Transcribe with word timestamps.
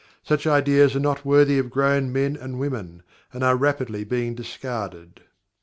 Such 0.23 0.47
ideas 0.47 0.95
are 0.95 0.99
not 0.99 1.25
worthy 1.25 1.59
of 1.59 1.69
grown 1.69 2.11
men 2.11 2.35
and 2.35 2.59
women, 2.59 3.03
and 3.31 3.43
are 3.43 3.55
rapidly 3.55 4.03
being 4.03 4.33
discarded. 4.33 5.21